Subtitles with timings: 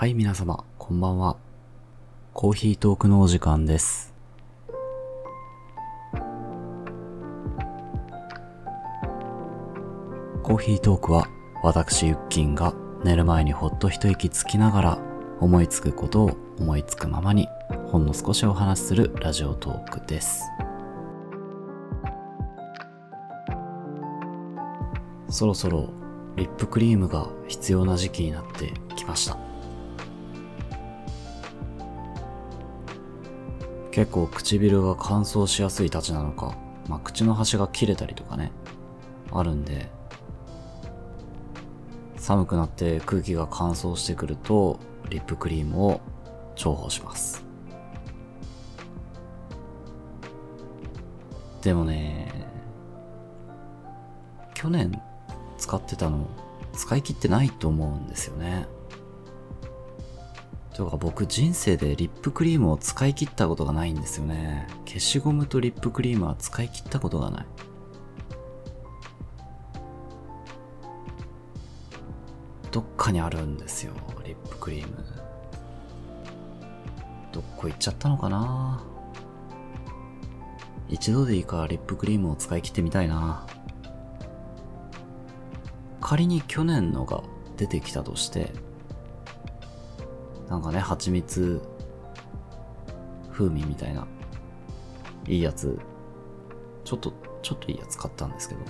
[0.00, 1.36] はい、皆様、こんばんは。
[2.32, 4.14] コーヒートークのお時間です。
[10.42, 11.28] コーヒートークは、
[11.62, 12.72] 私、ユッキンが
[13.04, 14.98] 寝る前にほっと一息つきながら、
[15.38, 17.46] 思いつくことを思いつくままに、
[17.88, 20.44] ほんの少しお話しするラジオトークです。
[25.28, 25.90] そろそろ
[26.36, 29.49] リップクリームが必要な時期になってきました。
[33.90, 36.56] 結構唇が乾燥しやすいたちなのか、
[36.88, 38.52] まあ、口の端が切れたりとかね、
[39.32, 39.90] あるんで、
[42.16, 46.00] 寒くなって空気が乾燥してくると、リップクリームを
[46.54, 47.44] 重宝します。
[51.62, 52.32] でもね、
[54.54, 55.00] 去年
[55.58, 56.26] 使ってたの
[56.72, 58.66] 使い切ってないと思うんですよね。
[60.80, 64.66] というか僕人生でリップクリームを使い切ったことがないんですよね。
[64.86, 67.46] 消しゴムとリップクリームは使い切ったことがない。
[72.72, 73.92] どっかにあるんですよ、
[74.24, 75.04] リップクリーム。
[77.30, 78.82] どっこ行っちゃったのかな
[80.88, 83.46] 一度でいいかリップクリームを使い切ってみたいな。
[86.00, 87.22] 仮に去年のが
[87.58, 88.54] 出てきたとして、
[90.50, 91.62] なんかね、蜂蜜
[93.30, 94.06] 風味みたいな、
[95.26, 95.78] いいやつ、
[96.84, 98.60] ちょっと、ちょっといいやつ買ったんですけど、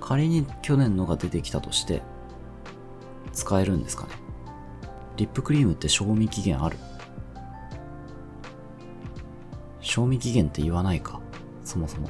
[0.00, 2.02] 仮に去年のが出てきたとして、
[3.34, 4.10] 使えるんですかね。
[5.18, 6.78] リップクリームって賞味期限ある？
[9.80, 11.20] 賞味期限って言わないか
[11.64, 12.08] そもそも。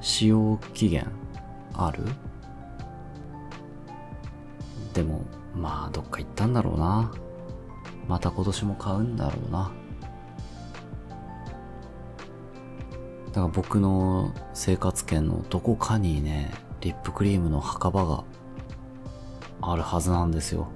[0.00, 1.06] 使用期限
[1.74, 2.04] ある？
[4.98, 7.12] でも、まあ、どっか行ったんだろうな。
[8.08, 9.70] また今年も買うんだろうな。
[13.28, 16.50] だから僕の生活圏のどこかにね、
[16.80, 18.24] リップクリームの墓場が
[19.60, 20.66] あるはずなんですよ。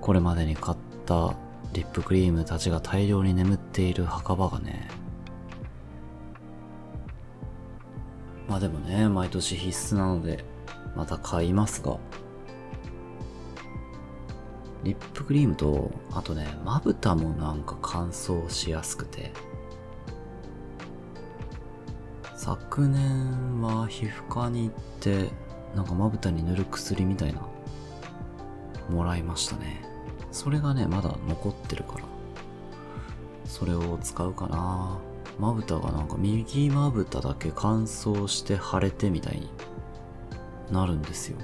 [0.00, 1.36] これまでに買った
[1.72, 4.88] リップクリームたちが大量に眠っている墓場がね。
[8.48, 10.44] まあでもね、毎年必須なので、
[10.98, 11.96] また買いますが。
[14.82, 19.32] リップクリームと、あとね、まぶたもなんか乾燥しやすくて。
[22.34, 25.30] 昨年は皮膚科に行って、
[25.76, 27.42] なんかまぶたに塗る薬みたいな、
[28.90, 29.80] もらいましたね。
[30.32, 32.04] それがね、まだ残ってるから、
[33.44, 34.98] それを使うかな。
[35.38, 39.48] まぶたがなんか右まぶただけ乾燥して腫れてみたいに
[40.70, 41.38] なるんですよ。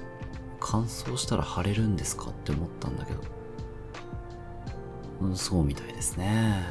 [0.59, 3.21] 乾燥したら腫れるんですかって思ったんだけど。
[5.21, 6.63] うん、そうみたいですね。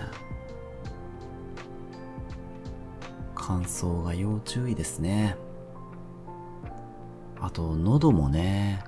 [3.35, 5.37] 乾燥が要注意ですね。
[7.41, 8.85] あと、喉もね、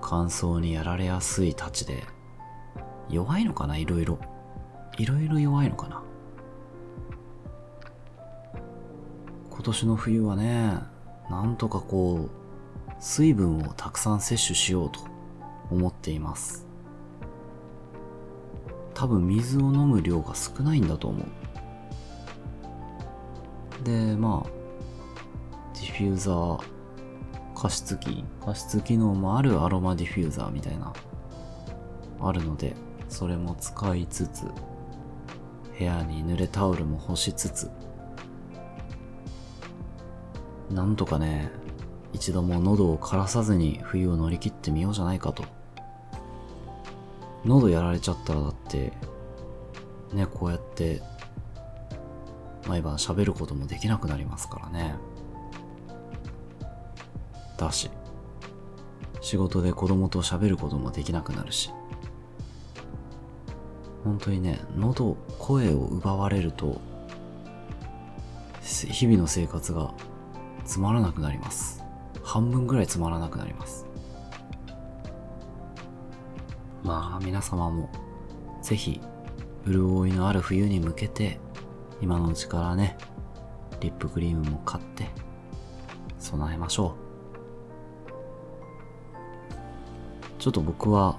[0.00, 2.02] 乾燥にやられやすいたちで、
[3.08, 3.76] 弱いのかな？
[3.78, 4.18] いろいろ。
[4.98, 6.02] いろいろ弱いのかな？
[9.50, 10.74] 今年の冬はね、
[11.30, 12.30] なんとかこう、
[13.00, 15.00] 水分をたくさん摂取しようと
[15.70, 16.66] 思っています。
[18.94, 21.26] 多分水を飲む量が少ないんだと思う。
[23.84, 24.50] で、まあ、
[25.74, 26.60] ディフューザー、
[27.54, 30.92] 加湿器、加湿機能もあるアロマディフューザーみたいな、
[32.20, 32.74] あるので、
[33.08, 34.46] それも使いつつ、
[35.78, 37.70] 部屋に濡れタオルも干しつつ、
[40.70, 41.50] なんとかね、
[42.12, 45.44] 一度も喉を枯らさずに冬を乗り切ってみようじゃないかと。
[47.44, 48.92] 喉やられちゃったらだって、
[50.12, 51.02] ね、こうやって、
[52.66, 54.94] 毎晩喋ることもできなくなりますからね。
[57.56, 57.90] だし、
[59.20, 61.70] 仕事で子供と喋ることもできなくなるし。
[64.04, 66.80] 本当にね、喉、声を奪われると、
[68.62, 69.92] 日々の生活が
[70.64, 71.77] つまらなくなります。
[72.28, 73.86] 半分ぐらいつまらなくなります。
[76.82, 77.88] まあ皆様も
[78.62, 79.00] ぜひ
[79.66, 81.40] 潤いのある冬に向けて
[82.02, 82.98] 今のうちからね、
[83.80, 85.08] リップクリームも買って
[86.18, 86.96] 備えましょ
[90.38, 90.38] う。
[90.38, 91.18] ちょっと僕は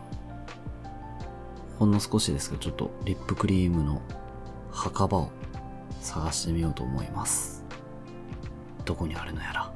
[1.79, 3.99] ほんの少しですけどちょっとリップクリームの
[4.71, 5.31] 墓場を
[6.01, 7.65] 探してみようと思います。
[8.85, 9.73] どこにあるのやら。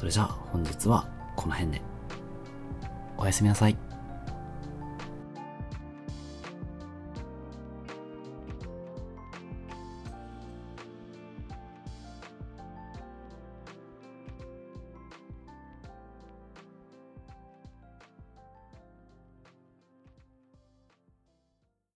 [0.00, 1.06] それじゃあ本日は
[1.36, 1.82] この辺で。
[3.18, 3.76] おやすみなさい。